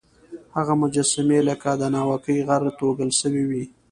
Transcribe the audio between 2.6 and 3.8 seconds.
توږل سوی وې.